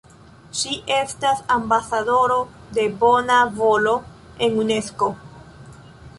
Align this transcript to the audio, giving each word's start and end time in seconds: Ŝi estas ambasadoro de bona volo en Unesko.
Ŝi 0.59 0.71
estas 0.95 1.43
ambasadoro 1.55 2.39
de 2.79 2.87
bona 3.05 3.37
volo 3.61 3.95
en 4.47 4.59
Unesko. 4.65 5.13